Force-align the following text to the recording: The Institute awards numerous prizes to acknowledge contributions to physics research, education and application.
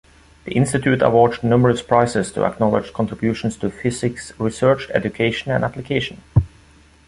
The 0.45 0.53
Institute 0.53 1.03
awards 1.03 1.43
numerous 1.43 1.83
prizes 1.83 2.31
to 2.31 2.43
acknowledge 2.43 2.91
contributions 2.91 3.55
to 3.57 3.69
physics 3.69 4.33
research, 4.39 4.89
education 4.95 5.51
and 5.51 5.63
application. 5.63 6.23